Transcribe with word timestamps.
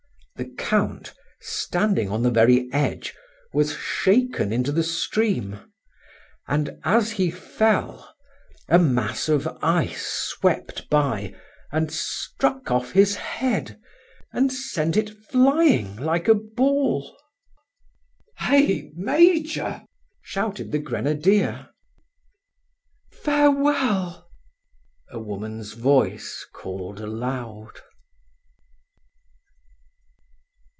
The 0.37 0.49
Count, 0.55 1.13
standing 1.39 2.09
on 2.09 2.23
the 2.23 2.31
very 2.31 2.67
edge, 2.73 3.13
was 3.53 3.75
shaken 3.75 4.51
into 4.51 4.71
the 4.71 4.83
stream; 4.83 5.59
and 6.47 6.79
as 6.83 7.11
he 7.11 7.29
fell, 7.29 8.15
a 8.67 8.79
mass 8.79 9.29
of 9.29 9.47
ice 9.61 10.03
swept 10.03 10.89
by 10.89 11.35
and 11.71 11.91
struck 11.91 12.71
off 12.71 12.91
his 12.93 13.15
head, 13.17 13.79
and 14.33 14.51
sent 14.51 14.97
it 14.97 15.11
flying 15.11 15.95
like 15.97 16.27
a 16.27 16.33
ball. 16.33 17.15
"Hey! 18.39 18.89
major!" 18.95 19.83
shouted 20.23 20.71
the 20.71 20.79
grenadier. 20.79 21.69
"Farewell!" 23.11 24.27
a 25.11 25.19
woman's 25.19 25.73
voice 25.73 26.47
called 26.51 26.99
aloud. 26.99 27.81